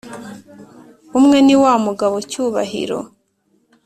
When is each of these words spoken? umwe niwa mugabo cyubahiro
umwe 1.17 1.37
niwa 1.45 1.73
mugabo 1.85 2.15
cyubahiro 2.29 2.99